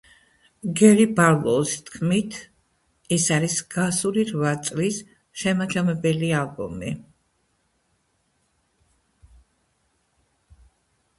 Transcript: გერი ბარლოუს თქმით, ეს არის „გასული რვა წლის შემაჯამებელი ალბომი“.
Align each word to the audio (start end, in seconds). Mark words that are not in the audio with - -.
გერი 0.77 1.03
ბარლოუს 1.17 1.73
თქმით, 1.89 2.37
ეს 3.17 3.27
არის 3.35 3.57
„გასული 3.75 4.23
რვა 4.31 4.53
წლის 4.69 4.97
შემაჯამებელი 5.41 6.31
ალბომი“. 6.37 6.93